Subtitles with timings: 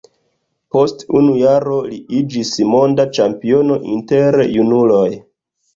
[0.75, 5.09] Post unu jaro li iĝis monda ĉampiono inter junuloj.